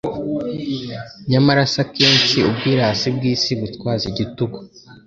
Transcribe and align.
Nyamara 1.31 1.63
se 1.71 1.77
akenshi 1.85 2.37
ubwirasi 2.49 3.07
bw'isi, 3.15 3.51
gutwaza 3.61 4.03
igitugu 4.11 4.57